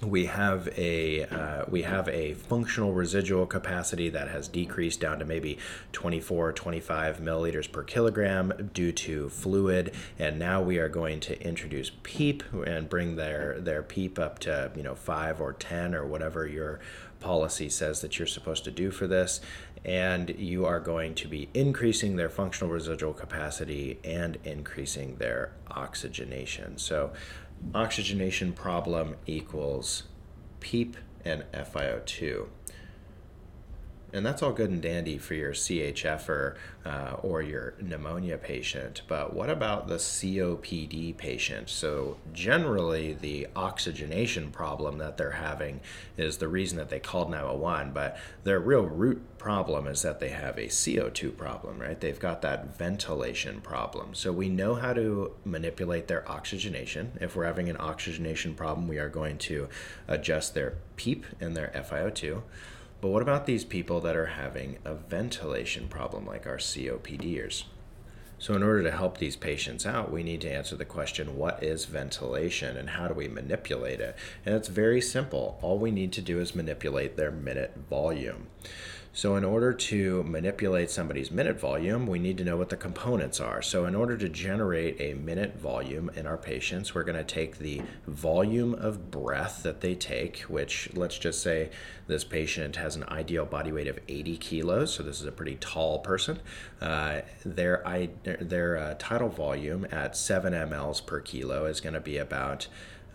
we 0.04 0.26
have 0.26 0.68
a 0.76 1.24
uh, 1.24 1.64
we 1.68 1.82
have 1.82 2.08
a 2.08 2.34
functional 2.34 2.92
residual 2.92 3.46
capacity 3.46 4.08
that 4.08 4.28
has 4.28 4.48
decreased 4.48 5.00
down 5.00 5.18
to 5.18 5.24
maybe 5.24 5.58
24 5.92 6.52
25 6.52 7.20
milliliters 7.20 7.70
per 7.70 7.82
kilogram 7.82 8.70
due 8.74 8.92
to 8.92 9.28
fluid. 9.28 9.94
And 10.18 10.38
now 10.38 10.60
we 10.60 10.78
are 10.78 10.88
going 10.88 11.20
to 11.20 11.40
introduce 11.40 11.92
PEEP 12.02 12.42
and 12.66 12.88
bring 12.88 13.16
their 13.16 13.60
their 13.60 13.82
PEEP 13.82 14.18
up 14.18 14.38
to 14.40 14.72
you 14.74 14.82
know 14.82 14.94
5 14.94 15.40
or 15.40 15.52
10 15.52 15.94
or 15.94 16.06
whatever 16.06 16.46
your 16.46 16.80
policy 17.20 17.68
says 17.68 18.00
that 18.00 18.18
you're 18.18 18.26
supposed 18.26 18.64
to 18.64 18.70
do 18.70 18.90
for 18.90 19.06
this. 19.06 19.40
And 19.84 20.30
you 20.38 20.64
are 20.64 20.78
going 20.78 21.14
to 21.16 21.28
be 21.28 21.48
increasing 21.54 22.14
their 22.14 22.28
functional 22.28 22.72
residual 22.72 23.12
capacity 23.12 23.98
and 24.04 24.38
increasing 24.44 25.16
their 25.16 25.52
oxygenation. 25.70 26.78
So 26.78 27.12
oxygenation 27.74 28.52
problem 28.52 29.16
equals 29.26 30.04
PEEP 30.60 30.96
and 31.24 31.44
FiO2. 31.52 32.46
And 34.12 34.26
that's 34.26 34.42
all 34.42 34.52
good 34.52 34.68
and 34.68 34.82
dandy 34.82 35.16
for 35.16 35.34
your 35.34 35.52
CHFer 35.52 36.56
uh, 36.84 37.16
or 37.22 37.40
your 37.40 37.74
pneumonia 37.80 38.36
patient. 38.36 39.02
But 39.08 39.32
what 39.32 39.48
about 39.48 39.88
the 39.88 39.96
COPD 39.96 41.16
patient? 41.16 41.70
So, 41.70 42.18
generally, 42.32 43.14
the 43.14 43.48
oxygenation 43.56 44.50
problem 44.50 44.98
that 44.98 45.16
they're 45.16 45.30
having 45.30 45.80
is 46.18 46.36
the 46.36 46.48
reason 46.48 46.76
that 46.76 46.90
they 46.90 47.00
called 47.00 47.30
911. 47.30 47.92
But 47.92 48.18
their 48.44 48.60
real 48.60 48.82
root 48.82 49.38
problem 49.38 49.86
is 49.86 50.02
that 50.02 50.20
they 50.20 50.28
have 50.28 50.58
a 50.58 50.66
CO2 50.66 51.34
problem, 51.34 51.78
right? 51.78 51.98
They've 51.98 52.20
got 52.20 52.42
that 52.42 52.76
ventilation 52.76 53.62
problem. 53.62 54.14
So, 54.14 54.30
we 54.30 54.50
know 54.50 54.74
how 54.74 54.92
to 54.92 55.32
manipulate 55.46 56.08
their 56.08 56.30
oxygenation. 56.30 57.12
If 57.18 57.34
we're 57.34 57.46
having 57.46 57.70
an 57.70 57.78
oxygenation 57.80 58.52
problem, 58.52 58.88
we 58.88 58.98
are 58.98 59.08
going 59.08 59.38
to 59.38 59.68
adjust 60.06 60.52
their 60.52 60.74
PEEP 60.96 61.24
and 61.40 61.56
their 61.56 61.72
FiO2. 61.74 62.42
But 63.02 63.08
what 63.08 63.22
about 63.22 63.46
these 63.46 63.64
people 63.64 64.00
that 64.02 64.14
are 64.14 64.26
having 64.26 64.78
a 64.84 64.94
ventilation 64.94 65.88
problem 65.88 66.24
like 66.24 66.46
our 66.46 66.58
COPDers? 66.58 67.64
So, 68.38 68.54
in 68.54 68.62
order 68.62 68.84
to 68.84 68.92
help 68.92 69.18
these 69.18 69.34
patients 69.34 69.84
out, 69.84 70.12
we 70.12 70.22
need 70.22 70.40
to 70.42 70.52
answer 70.52 70.76
the 70.76 70.84
question 70.84 71.36
what 71.36 71.64
is 71.64 71.86
ventilation 71.86 72.76
and 72.76 72.90
how 72.90 73.08
do 73.08 73.14
we 73.14 73.26
manipulate 73.26 73.98
it? 73.98 74.16
And 74.46 74.54
it's 74.54 74.68
very 74.68 75.00
simple. 75.00 75.58
All 75.62 75.78
we 75.78 75.90
need 75.90 76.12
to 76.12 76.22
do 76.22 76.38
is 76.38 76.54
manipulate 76.54 77.16
their 77.16 77.32
minute 77.32 77.72
volume. 77.90 78.46
So, 79.14 79.36
in 79.36 79.44
order 79.44 79.74
to 79.74 80.22
manipulate 80.22 80.90
somebody's 80.90 81.30
minute 81.30 81.60
volume, 81.60 82.06
we 82.06 82.18
need 82.18 82.38
to 82.38 82.44
know 82.44 82.56
what 82.56 82.70
the 82.70 82.78
components 82.78 83.40
are. 83.40 83.60
So, 83.60 83.84
in 83.84 83.94
order 83.94 84.16
to 84.16 84.26
generate 84.26 84.98
a 84.98 85.12
minute 85.12 85.58
volume 85.58 86.10
in 86.16 86.26
our 86.26 86.38
patients, 86.38 86.94
we're 86.94 87.04
going 87.04 87.18
to 87.18 87.24
take 87.24 87.58
the 87.58 87.82
volume 88.06 88.72
of 88.72 89.10
breath 89.10 89.64
that 89.64 89.82
they 89.82 89.94
take, 89.94 90.40
which 90.40 90.88
let's 90.94 91.18
just 91.18 91.42
say 91.42 91.68
this 92.06 92.24
patient 92.24 92.76
has 92.76 92.96
an 92.96 93.04
ideal 93.04 93.44
body 93.44 93.70
weight 93.70 93.86
of 93.86 93.98
80 94.08 94.38
kilos. 94.38 94.94
So, 94.94 95.02
this 95.02 95.20
is 95.20 95.26
a 95.26 95.32
pretty 95.32 95.56
tall 95.56 95.98
person. 95.98 96.40
Uh, 96.80 97.20
their 97.44 97.82
their 98.24 98.78
uh, 98.78 98.94
tidal 98.98 99.28
volume 99.28 99.86
at 99.92 100.16
7 100.16 100.54
mLs 100.54 101.04
per 101.04 101.20
kilo 101.20 101.66
is 101.66 101.82
going 101.82 101.94
to 101.94 102.00
be 102.00 102.16
about 102.16 102.66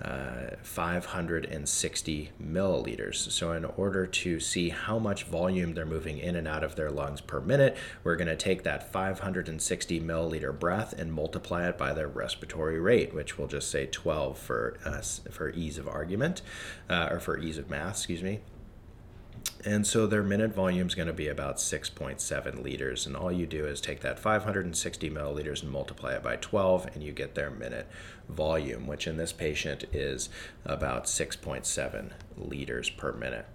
uh, 0.02 0.56
560 0.62 2.32
milliliters. 2.42 3.32
So, 3.32 3.52
in 3.52 3.66
order 3.66 4.06
to 4.06 4.40
see 4.40 4.70
how 4.70 5.00
much 5.00 5.24
volume 5.24 5.74
they're 5.74 5.86
moving 5.86 6.20
in 6.20 6.36
and 6.36 6.48
out 6.48 6.64
of 6.64 6.76
their 6.76 6.92
lungs 6.92 7.22
per 7.22 7.42
minute, 7.42 7.76
we're 8.04 8.16
going 8.16 8.28
to 8.28 8.36
take 8.36 8.64
that 8.64 8.92
560 8.92 10.00
milliliter 10.02 10.58
breath 10.58 10.94
and 10.94 11.12
multiply 11.12 11.68
it 11.68 11.78
by 11.78 11.94
their 11.94 12.08
respiratory 12.08 12.80
rate, 12.80 13.14
which 13.14 13.38
we'll 13.38 13.48
just 13.48 13.72
say 13.72 13.88
12 13.88 14.38
for 14.38 14.78
uh, 14.86 15.02
for 15.32 15.50
ease 15.50 15.78
of 15.78 15.88
argument, 15.88 16.42
uh, 16.90 17.08
or 17.12 17.20
for 17.20 17.40
ease 17.40 17.58
of 17.58 17.70
math, 17.70 17.98
excuse 17.98 18.22
me. 18.22 18.40
And 19.68 19.86
so 19.86 20.08
their 20.08 20.24
minute 20.24 20.56
volume 20.56 20.88
is 20.88 20.96
going 20.96 21.10
to 21.10 21.14
be 21.14 21.28
about 21.28 21.58
6.7 21.58 22.64
liters. 22.64 23.06
And 23.06 23.18
all 23.18 23.34
you 23.34 23.46
do 23.46 23.66
is 23.66 23.82
take 23.82 24.00
that 24.00 24.18
560 24.18 25.10
milliliters 25.10 25.62
and 25.62 25.70
multiply 25.70 26.14
it 26.14 26.24
by 26.24 26.38
12, 26.38 26.92
and 26.94 27.04
you 27.04 27.12
get 27.12 27.36
their 27.36 27.50
minute 27.50 27.86
volume, 28.30 28.88
which 28.88 29.08
in 29.08 29.18
this 29.18 29.34
patient 29.34 29.84
is 29.92 30.30
about 30.64 31.04
6.7 31.04 32.12
liters 32.38 32.90
per 32.90 33.12
minute. 33.12 33.46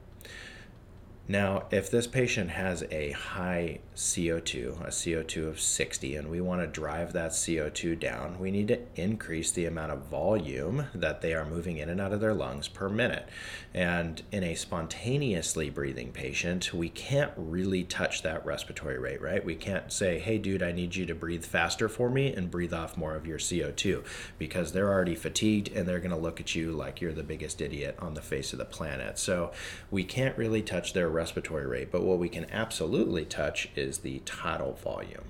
Now, 1.29 1.67
if 1.71 1.89
this 1.89 2.09
patient 2.09 2.51
has 2.51 2.83
a 2.91 3.13
high 3.13 3.79
CO2, 3.95 4.81
a 4.81 4.89
CO2 4.89 5.49
of 5.49 5.61
60, 5.61 6.17
and 6.17 6.29
we 6.29 6.41
want 6.41 6.63
to 6.63 6.67
drive 6.67 7.13
that 7.13 7.31
CO2 7.31 7.99
down, 7.99 8.41
we 8.41 8.51
need 8.51 8.69
to 8.69 8.81
increase 8.97 9.53
the 9.53 9.67
amount 9.67 9.93
of 9.93 10.07
volume 10.07 10.87
that 10.93 11.21
they 11.21 11.33
are 11.33 11.45
moving 11.45 11.77
in 11.77 11.89
and 11.89 12.01
out 12.01 12.13
of 12.13 12.21
their 12.21 12.35
lungs 12.35 12.67
per 12.67 12.89
minute. 12.89 13.29
And 13.73 14.21
in 14.33 14.43
a 14.43 14.57
spontaneously 14.57 15.71
breathing 15.71 16.11
patient, 16.11 16.75
we 16.75 16.89
can't 16.89 17.33
really 17.37 17.85
touch 17.85 18.23
that 18.23 18.45
respiratory 18.45 18.99
rate, 18.99 19.23
right? 19.23 19.45
We 19.45 19.55
can't 19.55 19.93
say, 19.93 20.19
hey, 20.19 20.39
dude, 20.39 20.63
I 20.63 20.73
need 20.73 20.97
you 20.97 21.07
to 21.07 21.15
breathe 21.15 21.45
faster 21.45 21.89
for 21.89 22.11
me 22.11 22.35
and 22.35 22.51
breathe 22.51 22.75
off 22.75 22.97
more 22.97 23.15
of 23.15 23.27
your 23.27 23.39
CO2 23.39 24.05
because 24.39 24.73
they're 24.73 24.91
already 24.91 25.15
fatigued 25.15 25.71
and 25.73 25.87
they're 25.87 26.01
going 26.01 26.11
to 26.11 26.17
look 26.17 26.41
at 26.41 26.57
you 26.57 26.73
like 26.73 27.01
you're 27.01 27.13
the 27.13 27.23
biggest 27.23 27.61
idiot 27.61 27.97
on 28.01 28.15
the 28.15 28.23
face 28.23 28.53
of 28.53 28.59
the 28.59 28.65
planet. 28.65 29.19
So 29.19 29.53
we 29.91 30.03
can't 30.03 30.37
really 30.37 30.63
touch 30.63 30.93
their 30.93 31.12
respiratory 31.13 31.67
rate, 31.67 31.93
but 31.93 32.03
what 32.03 32.19
we 32.19 32.29
can 32.29 32.51
absolutely 32.51 33.25
touch 33.25 33.69
is 33.77 33.99
the 33.99 34.21
tidal 34.21 34.73
volume. 34.73 35.25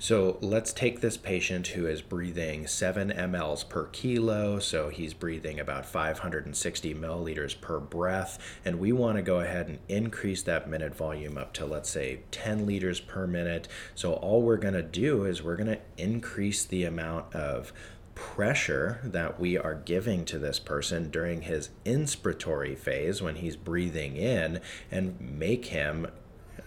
So 0.00 0.38
let's 0.40 0.72
take 0.72 1.00
this 1.00 1.16
patient 1.16 1.68
who 1.68 1.88
is 1.88 2.02
breathing 2.02 2.68
7 2.68 3.10
mLs 3.10 3.68
per 3.68 3.86
kilo. 3.86 4.60
So 4.60 4.90
he's 4.90 5.12
breathing 5.12 5.58
about 5.58 5.86
560 5.86 6.94
milliliters 6.94 7.60
per 7.60 7.80
breath. 7.80 8.38
And 8.64 8.78
we 8.78 8.92
want 8.92 9.16
to 9.16 9.22
go 9.22 9.40
ahead 9.40 9.66
and 9.66 9.80
increase 9.88 10.42
that 10.42 10.70
minute 10.70 10.94
volume 10.94 11.36
up 11.36 11.52
to, 11.54 11.66
let's 11.66 11.90
say, 11.90 12.20
10 12.30 12.64
liters 12.64 13.00
per 13.00 13.26
minute. 13.26 13.66
So 13.96 14.12
all 14.12 14.40
we're 14.40 14.56
going 14.56 14.74
to 14.74 14.82
do 14.82 15.24
is 15.24 15.42
we're 15.42 15.56
going 15.56 15.66
to 15.66 15.80
increase 15.96 16.64
the 16.64 16.84
amount 16.84 17.34
of 17.34 17.72
pressure 18.18 18.98
that 19.04 19.38
we 19.38 19.56
are 19.56 19.74
giving 19.74 20.24
to 20.24 20.38
this 20.40 20.58
person 20.58 21.08
during 21.08 21.42
his 21.42 21.70
inspiratory 21.84 22.76
phase 22.76 23.22
when 23.22 23.36
he's 23.36 23.54
breathing 23.54 24.16
in 24.16 24.60
and 24.90 25.18
make 25.20 25.66
him 25.66 26.06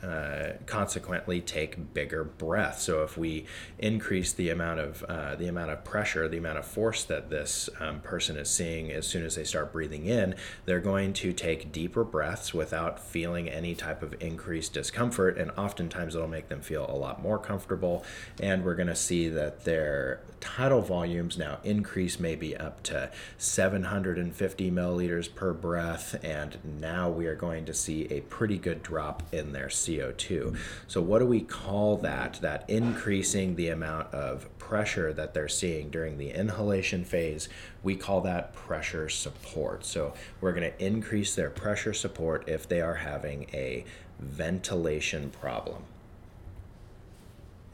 uh, 0.03 0.53
consequently 0.65 1.41
take 1.41 1.93
bigger 1.93 2.23
breaths. 2.23 2.83
So 2.83 3.03
if 3.03 3.17
we 3.17 3.45
increase 3.77 4.33
the 4.33 4.49
amount 4.49 4.79
of 4.79 5.03
uh, 5.03 5.35
the 5.35 5.47
amount 5.47 5.71
of 5.71 5.83
pressure, 5.83 6.27
the 6.27 6.37
amount 6.37 6.57
of 6.57 6.65
force 6.65 7.03
that 7.03 7.29
this 7.29 7.69
um, 7.79 7.99
person 8.01 8.37
is 8.37 8.49
seeing 8.49 8.91
as 8.91 9.07
soon 9.07 9.25
as 9.25 9.35
they 9.35 9.43
start 9.43 9.71
breathing 9.71 10.05
in, 10.05 10.35
they're 10.65 10.79
going 10.79 11.13
to 11.13 11.33
take 11.33 11.71
deeper 11.71 12.03
breaths 12.03 12.53
without 12.53 12.99
feeling 12.99 13.49
any 13.49 13.75
type 13.75 14.01
of 14.01 14.15
increased 14.21 14.73
discomfort, 14.73 15.37
and 15.37 15.51
oftentimes 15.51 16.15
it'll 16.15 16.27
make 16.27 16.49
them 16.49 16.61
feel 16.61 16.85
a 16.89 16.95
lot 16.95 17.21
more 17.21 17.37
comfortable. 17.37 18.03
And 18.39 18.63
we're 18.63 18.75
going 18.75 18.87
to 18.87 18.95
see 18.95 19.29
that 19.29 19.65
their 19.65 20.21
tidal 20.39 20.81
volumes 20.81 21.37
now 21.37 21.59
increase 21.63 22.19
maybe 22.19 22.57
up 22.57 22.81
to 22.83 23.11
750 23.37 24.71
milliliters 24.71 25.33
per 25.33 25.53
breath, 25.53 26.19
and 26.23 26.57
now 26.79 27.09
we 27.09 27.27
are 27.27 27.35
going 27.35 27.65
to 27.65 27.73
see 27.73 28.05
a 28.05 28.21
pretty 28.21 28.57
good 28.57 28.81
drop 28.83 29.23
in 29.31 29.53
their 29.53 29.69
CO2. 29.91 30.57
So, 30.87 31.01
what 31.01 31.19
do 31.19 31.25
we 31.25 31.41
call 31.41 31.97
that? 31.97 32.39
That 32.41 32.69
increasing 32.69 33.55
the 33.55 33.69
amount 33.69 34.13
of 34.13 34.47
pressure 34.57 35.13
that 35.13 35.33
they're 35.33 35.47
seeing 35.47 35.89
during 35.89 36.17
the 36.17 36.31
inhalation 36.31 37.03
phase, 37.03 37.49
we 37.83 37.95
call 37.95 38.21
that 38.21 38.53
pressure 38.53 39.09
support. 39.09 39.85
So, 39.85 40.13
we're 40.39 40.53
going 40.53 40.71
to 40.71 40.85
increase 40.85 41.35
their 41.35 41.49
pressure 41.49 41.93
support 41.93 42.47
if 42.47 42.67
they 42.67 42.81
are 42.81 42.95
having 42.95 43.47
a 43.53 43.85
ventilation 44.19 45.29
problem. 45.29 45.83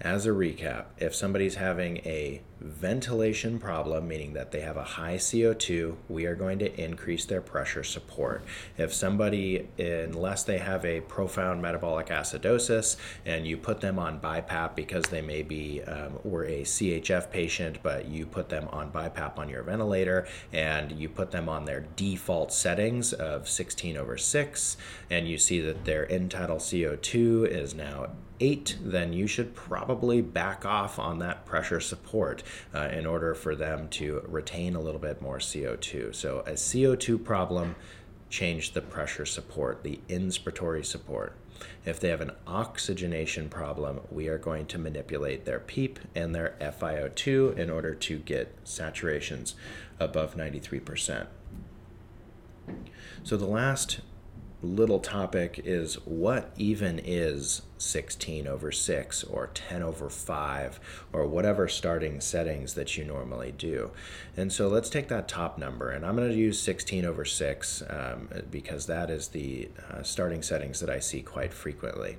As 0.01 0.27
a 0.27 0.29
recap, 0.29 0.85
if 0.99 1.15
somebody's 1.15 1.55
having 1.55 1.97
a 2.05 2.43
ventilation 2.61 3.57
problem, 3.57 4.07
meaning 4.07 4.33
that 4.33 4.51
they 4.51 4.61
have 4.61 4.77
a 4.77 4.83
high 4.83 5.15
CO2, 5.15 5.95
we 6.07 6.25
are 6.25 6.35
going 6.35 6.59
to 6.59 6.81
increase 6.81 7.25
their 7.25 7.41
pressure 7.41 7.83
support. 7.83 8.43
If 8.77 8.93
somebody, 8.93 9.67
unless 9.79 10.43
they 10.43 10.59
have 10.59 10.85
a 10.85 11.01
profound 11.01 11.63
metabolic 11.63 12.07
acidosis, 12.07 12.97
and 13.25 13.47
you 13.47 13.57
put 13.57 13.81
them 13.81 13.97
on 13.97 14.19
BiPAP 14.19 14.75
because 14.75 15.05
they 15.05 15.21
may 15.21 15.41
be 15.41 15.81
um, 15.83 16.19
or 16.23 16.45
a 16.45 16.61
CHF 16.61 17.31
patient, 17.31 17.79
but 17.81 18.07
you 18.07 18.27
put 18.27 18.49
them 18.49 18.67
on 18.71 18.91
BiPAP 18.91 19.39
on 19.39 19.49
your 19.49 19.63
ventilator, 19.63 20.27
and 20.53 20.91
you 20.91 21.09
put 21.09 21.31
them 21.31 21.49
on 21.49 21.65
their 21.65 21.87
default 21.95 22.53
settings 22.53 23.13
of 23.13 23.49
16 23.49 23.97
over 23.97 24.15
6, 24.15 24.77
and 25.09 25.27
you 25.27 25.39
see 25.39 25.59
that 25.61 25.85
their 25.85 26.11
end 26.11 26.29
tidal 26.29 26.57
CO2 26.57 27.47
is 27.47 27.73
now 27.73 28.09
8, 28.39 28.77
then 28.81 29.13
you 29.13 29.27
should 29.27 29.55
probably 29.55 30.21
back 30.21 30.65
off 30.65 30.99
on 30.99 31.19
that 31.19 31.45
pressure 31.45 31.79
support 31.79 32.43
uh, 32.73 32.89
in 32.91 33.05
order 33.05 33.33
for 33.33 33.55
them 33.55 33.87
to 33.89 34.23
retain 34.27 34.75
a 34.75 34.81
little 34.81 34.99
bit 34.99 35.21
more 35.21 35.39
CO2. 35.39 36.13
So, 36.15 36.39
a 36.41 36.53
CO2 36.53 37.23
problem, 37.23 37.75
change 38.29 38.73
the 38.73 38.81
pressure 38.81 39.25
support, 39.25 39.83
the 39.83 39.99
inspiratory 40.09 40.85
support. 40.85 41.35
If 41.85 41.99
they 41.99 42.09
have 42.09 42.21
an 42.21 42.31
oxygenation 42.45 43.49
problem, 43.49 44.01
we 44.11 44.27
are 44.27 44.37
going 44.37 44.67
to 44.67 44.77
manipulate 44.77 45.45
their 45.45 45.59
PEEP 45.59 45.99
and 46.13 46.35
their 46.35 46.55
FiO2 46.61 47.57
in 47.57 47.69
order 47.69 47.95
to 47.95 48.19
get 48.19 48.63
saturations 48.63 49.55
above 49.99 50.35
93%. 50.35 51.27
So, 53.23 53.37
the 53.37 53.45
last 53.45 54.01
little 54.61 54.99
topic 54.99 55.61
is 55.63 55.95
what 56.05 56.51
even 56.57 56.99
is 57.03 57.61
16 57.77 58.47
over 58.47 58.71
6 58.71 59.23
or 59.25 59.47
10 59.47 59.81
over 59.81 60.09
5 60.09 60.79
or 61.13 61.25
whatever 61.25 61.67
starting 61.67 62.21
settings 62.21 62.73
that 62.73 62.97
you 62.97 63.03
normally 63.03 63.51
do. 63.51 63.91
And 64.35 64.51
so 64.51 64.67
let's 64.67 64.89
take 64.89 65.07
that 65.09 65.27
top 65.27 65.57
number 65.57 65.89
and 65.89 66.05
I'm 66.05 66.15
going 66.15 66.29
to 66.29 66.35
use 66.35 66.59
16 66.59 67.05
over 67.05 67.25
6 67.25 67.83
um, 67.89 68.29
because 68.49 68.85
that 68.87 69.09
is 69.09 69.29
the 69.29 69.69
uh, 69.91 70.03
starting 70.03 70.41
settings 70.41 70.79
that 70.79 70.89
I 70.89 70.99
see 70.99 71.21
quite 71.21 71.53
frequently. 71.53 72.17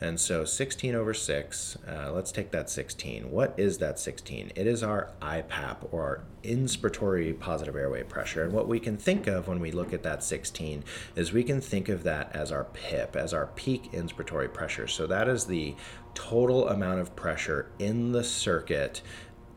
And 0.00 0.18
so 0.18 0.44
16 0.44 0.94
over 0.94 1.14
6, 1.14 1.78
uh, 1.86 2.12
let's 2.12 2.32
take 2.32 2.50
that 2.52 2.70
16. 2.70 3.30
What 3.30 3.54
is 3.56 3.78
that 3.78 3.98
16? 3.98 4.52
It 4.54 4.66
is 4.66 4.82
our 4.82 5.10
IPAP 5.20 5.92
or 5.92 6.02
our 6.02 6.24
inspiratory 6.42 7.38
positive 7.38 7.76
airway 7.76 8.02
pressure. 8.02 8.44
And 8.44 8.52
what 8.52 8.66
we 8.66 8.80
can 8.80 8.96
think 8.96 9.26
of 9.26 9.46
when 9.46 9.60
we 9.60 9.70
look 9.70 9.92
at 9.92 10.02
that 10.02 10.22
16 10.22 10.84
is 11.14 11.32
we 11.32 11.44
can 11.44 11.60
think 11.60 11.88
of 11.88 12.02
that 12.04 12.34
as 12.34 12.50
our 12.50 12.64
PIP, 12.64 13.16
as 13.16 13.34
our 13.34 13.46
peak 13.48 13.92
inspiratory 13.92 14.52
pressure. 14.52 14.86
So 14.86 14.99
that 15.06 15.28
is 15.28 15.46
the 15.46 15.74
total 16.14 16.68
amount 16.68 17.00
of 17.00 17.14
pressure 17.16 17.70
in 17.78 18.12
the 18.12 18.24
circuit 18.24 19.02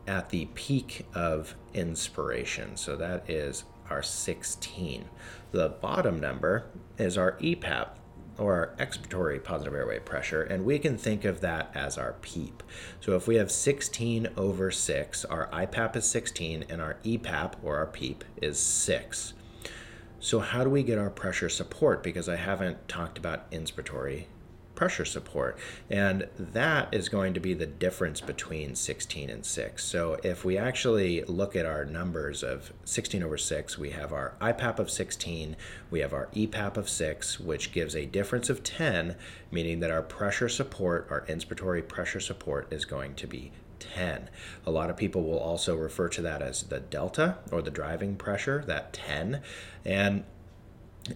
at 0.06 0.30
the 0.30 0.46
peak 0.54 1.06
of 1.14 1.54
inspiration. 1.72 2.76
So 2.76 2.96
that 2.96 3.28
is 3.28 3.64
our 3.90 4.02
16. 4.02 5.06
The 5.52 5.68
bottom 5.68 6.20
number 6.20 6.66
is 6.98 7.18
our 7.18 7.32
EPAP, 7.38 7.88
or 8.38 8.54
our 8.54 8.86
expiratory 8.86 9.42
positive 9.42 9.74
airway 9.74 9.98
pressure, 10.00 10.42
and 10.42 10.64
we 10.64 10.78
can 10.78 10.98
think 10.98 11.24
of 11.24 11.40
that 11.40 11.70
as 11.74 11.96
our 11.96 12.14
PEEP. 12.14 12.62
So 13.00 13.14
if 13.16 13.28
we 13.28 13.36
have 13.36 13.50
16 13.50 14.28
over 14.36 14.70
6, 14.70 15.24
our 15.26 15.48
IPAP 15.50 15.96
is 15.96 16.06
16 16.06 16.64
and 16.68 16.80
our 16.80 16.96
EPAP 17.04 17.54
or 17.62 17.76
our 17.76 17.86
PEEP 17.86 18.24
is 18.42 18.58
6. 18.58 19.34
So 20.18 20.40
how 20.40 20.64
do 20.64 20.70
we 20.70 20.82
get 20.82 20.98
our 20.98 21.10
pressure 21.10 21.48
support? 21.48 22.02
Because 22.02 22.28
I 22.28 22.36
haven't 22.36 22.88
talked 22.88 23.18
about 23.18 23.50
inspiratory 23.50 24.24
pressure 24.74 25.04
support. 25.04 25.56
And 25.90 26.28
that 26.38 26.92
is 26.92 27.08
going 27.08 27.34
to 27.34 27.40
be 27.40 27.54
the 27.54 27.66
difference 27.66 28.20
between 28.20 28.74
16 28.74 29.30
and 29.30 29.44
6. 29.44 29.84
So 29.84 30.18
if 30.22 30.44
we 30.44 30.58
actually 30.58 31.22
look 31.24 31.56
at 31.56 31.66
our 31.66 31.84
numbers 31.84 32.42
of 32.42 32.72
16 32.84 33.22
over 33.22 33.38
6, 33.38 33.78
we 33.78 33.90
have 33.90 34.12
our 34.12 34.34
IPAP 34.40 34.78
of 34.78 34.90
16, 34.90 35.56
we 35.90 36.00
have 36.00 36.12
our 36.12 36.28
EPAP 36.34 36.76
of 36.76 36.88
6, 36.88 37.40
which 37.40 37.72
gives 37.72 37.94
a 37.94 38.06
difference 38.06 38.50
of 38.50 38.62
10, 38.62 39.16
meaning 39.50 39.80
that 39.80 39.90
our 39.90 40.02
pressure 40.02 40.48
support, 40.48 41.06
our 41.10 41.22
inspiratory 41.22 41.86
pressure 41.86 42.20
support, 42.20 42.72
is 42.72 42.84
going 42.84 43.14
to 43.14 43.26
be 43.26 43.52
10. 43.78 44.30
A 44.66 44.70
lot 44.70 44.90
of 44.90 44.96
people 44.96 45.22
will 45.22 45.38
also 45.38 45.76
refer 45.76 46.08
to 46.08 46.22
that 46.22 46.42
as 46.42 46.64
the 46.64 46.80
delta 46.80 47.36
or 47.52 47.62
the 47.62 47.70
driving 47.70 48.16
pressure, 48.16 48.64
that 48.66 48.92
10. 48.92 49.42
And 49.84 50.24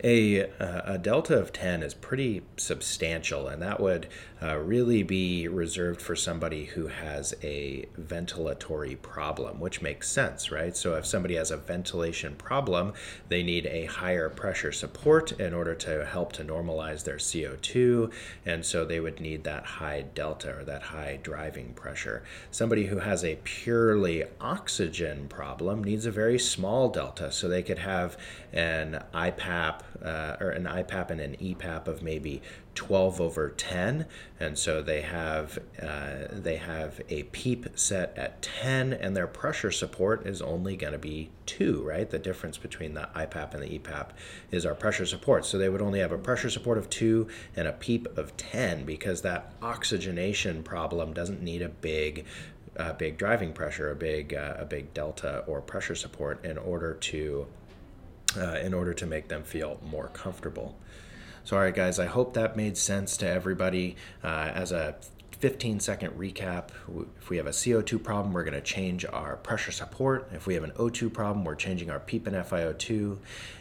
a, 0.04 0.40
a 0.60 0.98
delta 0.98 1.38
of 1.38 1.52
10 1.52 1.82
is 1.82 1.94
pretty 1.94 2.42
substantial, 2.58 3.48
and 3.48 3.62
that 3.62 3.80
would 3.80 4.06
uh, 4.42 4.56
really 4.58 5.02
be 5.02 5.48
reserved 5.48 6.02
for 6.02 6.14
somebody 6.14 6.66
who 6.66 6.88
has 6.88 7.34
a 7.42 7.86
ventilatory 7.98 9.00
problem, 9.00 9.60
which 9.60 9.80
makes 9.80 10.10
sense, 10.10 10.52
right? 10.52 10.76
So, 10.76 10.94
if 10.96 11.06
somebody 11.06 11.36
has 11.36 11.50
a 11.50 11.56
ventilation 11.56 12.36
problem, 12.36 12.92
they 13.28 13.42
need 13.42 13.64
a 13.66 13.86
higher 13.86 14.28
pressure 14.28 14.72
support 14.72 15.32
in 15.32 15.54
order 15.54 15.74
to 15.76 16.04
help 16.04 16.34
to 16.34 16.44
normalize 16.44 17.04
their 17.04 17.16
CO2, 17.16 18.12
and 18.44 18.66
so 18.66 18.84
they 18.84 19.00
would 19.00 19.20
need 19.20 19.44
that 19.44 19.64
high 19.64 20.02
delta 20.14 20.54
or 20.54 20.64
that 20.64 20.82
high 20.82 21.18
driving 21.22 21.72
pressure. 21.72 22.22
Somebody 22.50 22.86
who 22.86 22.98
has 22.98 23.24
a 23.24 23.38
purely 23.42 24.24
oxygen 24.38 25.28
problem 25.28 25.82
needs 25.82 26.04
a 26.04 26.10
very 26.10 26.38
small 26.38 26.90
delta, 26.90 27.32
so 27.32 27.48
they 27.48 27.62
could 27.62 27.78
have 27.78 28.18
an 28.52 29.02
IPAP 29.14 29.77
Uh, 30.02 30.36
or 30.40 30.50
an 30.50 30.64
IPAP 30.64 31.10
and 31.10 31.20
an 31.20 31.36
EPAP 31.40 31.88
of 31.88 32.02
maybe 32.02 32.40
12 32.74 33.20
over 33.20 33.50
10, 33.50 34.06
and 34.38 34.56
so 34.56 34.80
they 34.80 35.00
have 35.00 35.58
uh, 35.82 36.28
they 36.30 36.56
have 36.56 37.00
a 37.08 37.24
PEEP 37.24 37.76
set 37.76 38.16
at 38.16 38.40
10, 38.40 38.92
and 38.92 39.16
their 39.16 39.26
pressure 39.26 39.72
support 39.72 40.24
is 40.26 40.40
only 40.40 40.76
going 40.76 40.92
to 40.92 40.98
be 40.98 41.30
two. 41.46 41.82
Right, 41.82 42.08
the 42.08 42.18
difference 42.18 42.58
between 42.58 42.94
the 42.94 43.08
IPAP 43.16 43.54
and 43.54 43.62
the 43.62 43.78
EPAP 43.78 44.10
is 44.50 44.64
our 44.64 44.74
pressure 44.74 45.06
support. 45.06 45.44
So 45.44 45.58
they 45.58 45.68
would 45.68 45.82
only 45.82 45.98
have 45.98 46.12
a 46.12 46.18
pressure 46.18 46.50
support 46.50 46.78
of 46.78 46.88
two 46.88 47.26
and 47.56 47.66
a 47.66 47.72
PEEP 47.72 48.16
of 48.16 48.36
10 48.36 48.84
because 48.84 49.22
that 49.22 49.52
oxygenation 49.60 50.62
problem 50.62 51.12
doesn't 51.12 51.42
need 51.42 51.62
a 51.62 51.68
big 51.68 52.24
a 52.76 52.94
big 52.94 53.18
driving 53.18 53.52
pressure, 53.52 53.90
a 53.90 53.96
big 53.96 54.34
uh, 54.34 54.54
a 54.58 54.64
big 54.64 54.94
delta 54.94 55.44
or 55.46 55.60
pressure 55.60 55.94
support 55.94 56.44
in 56.44 56.56
order 56.56 56.94
to 56.94 57.46
uh, 58.36 58.58
in 58.62 58.74
order 58.74 58.92
to 58.94 59.06
make 59.06 59.28
them 59.28 59.42
feel 59.42 59.80
more 59.82 60.08
comfortable. 60.08 60.76
So, 61.44 61.56
all 61.56 61.62
right, 61.62 61.74
guys, 61.74 61.98
I 61.98 62.06
hope 62.06 62.34
that 62.34 62.56
made 62.56 62.76
sense 62.76 63.16
to 63.18 63.28
everybody. 63.28 63.96
Uh, 64.22 64.50
as 64.54 64.70
a 64.70 64.96
15 65.38 65.78
second 65.78 66.18
recap. 66.18 66.70
If 67.20 67.30
we 67.30 67.36
have 67.36 67.46
a 67.46 67.50
CO2 67.50 68.02
problem, 68.02 68.34
we're 68.34 68.42
going 68.42 68.54
to 68.54 68.60
change 68.60 69.04
our 69.04 69.36
pressure 69.36 69.70
support. 69.70 70.28
If 70.32 70.46
we 70.46 70.54
have 70.54 70.64
an 70.64 70.72
O2 70.72 71.12
problem, 71.12 71.44
we're 71.44 71.54
changing 71.54 71.90
our 71.90 72.00
PEEP 72.00 72.26
and 72.26 72.36
FiO2. 72.36 73.18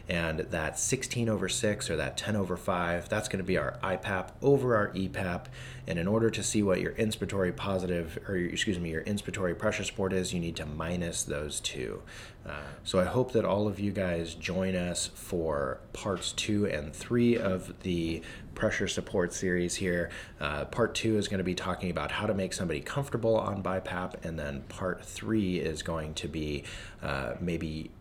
And 0.10 0.40
that 0.40 0.80
16 0.80 1.30
over 1.30 1.48
6 1.50 1.90
or 1.90 1.96
that 1.98 2.18
10 2.18 2.36
over 2.36 2.58
5, 2.58 3.10
that's 3.10 3.28
going 3.28 3.40
to 3.40 3.44
be 3.44 3.58
our 3.58 3.78
IPAP 3.84 4.30
over 4.42 4.76
our 4.76 4.90
EPAP. 4.90 5.46
And 5.86 6.00
in 6.00 6.08
order 6.08 6.30
to 6.30 6.42
see 6.42 6.64
what 6.64 6.82
your 6.82 6.94
inspiratory 6.94 7.56
positive, 7.56 8.18
or 8.28 8.36
excuse 8.36 8.80
me, 8.80 8.90
your 8.90 9.04
inspiratory 9.04 9.58
pressure 9.58 9.84
support 9.84 10.14
is, 10.14 10.34
you 10.34 10.40
need 10.40 10.56
to 10.56 10.66
minus 10.66 11.24
those 11.24 11.60
two. 11.60 12.02
Uh, 12.46 12.62
so 12.84 13.00
I 13.00 13.04
hope 13.04 13.34
that 13.34 13.44
all 13.44 13.68
of 13.68 13.80
you 13.80 13.92
guys 13.92 14.34
join 14.34 14.76
us 14.76 15.08
for 15.14 15.80
parts 15.92 16.32
two 16.32 16.66
and 16.66 16.94
three 16.94 17.38
of 17.38 17.82
the 17.82 18.22
pressure 18.58 18.88
support 18.88 19.32
series 19.32 19.76
here. 19.76 20.10
Uh, 20.42 20.66
part 20.66 20.96
two 20.96 21.18
is 21.18 21.28
going 21.28 21.38
to 21.38 21.44
be 21.44 21.54
talking 21.54 21.92
about 21.92 22.12
how 22.12 22.26
to 22.26 22.34
make 22.34 22.54
somebody 22.54 22.82
comfortable 22.82 23.38
on 23.38 23.62
BiPAP, 23.62 24.26
and 24.26 24.38
then 24.38 24.62
part 24.64 25.06
three 25.06 25.60
is 25.60 25.84
going 25.84 26.16
to 26.16 26.28
be 26.28 26.64
uh, 27.04 27.36
maybe 27.40 27.92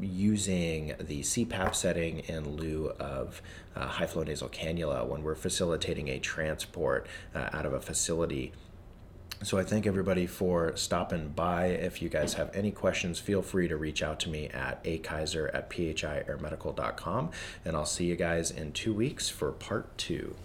using 0.00 0.94
the 1.00 1.22
CPAP 1.22 1.74
setting 1.74 2.20
in 2.20 2.56
lieu 2.56 2.92
of 3.00 3.40
uh, 3.74 3.86
high 3.86 4.06
flow 4.06 4.22
nasal 4.22 4.50
cannula 4.50 5.06
when 5.06 5.22
we're 5.22 5.34
facilitating 5.34 6.08
a 6.08 6.18
transport 6.18 7.06
uh, 7.34 7.48
out 7.54 7.64
of 7.64 7.72
a 7.72 7.80
facility. 7.80 8.52
So 9.44 9.58
I 9.58 9.64
thank 9.64 9.88
everybody 9.88 10.26
for 10.26 10.76
stopping 10.76 11.30
by. 11.30 11.66
If 11.66 12.00
you 12.00 12.08
guys 12.08 12.34
have 12.34 12.54
any 12.54 12.70
questions, 12.70 13.18
feel 13.18 13.42
free 13.42 13.66
to 13.66 13.76
reach 13.76 14.00
out 14.02 14.20
to 14.20 14.28
me 14.28 14.48
at 14.48 14.82
akaiser 14.84 15.52
at 15.52 15.68
phiairmedical.com. 15.68 17.30
And 17.64 17.76
I'll 17.76 17.84
see 17.84 18.04
you 18.04 18.14
guys 18.14 18.52
in 18.52 18.72
two 18.72 18.94
weeks 18.94 19.28
for 19.28 19.50
part 19.50 19.98
two. 19.98 20.36